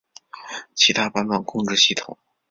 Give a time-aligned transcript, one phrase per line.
[0.73, 2.17] 其他版本控制系统